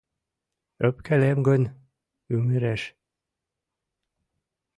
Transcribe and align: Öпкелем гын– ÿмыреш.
Öпкелем 0.87 1.39
гын– 1.47 1.61
ÿмыреш. 2.35 2.81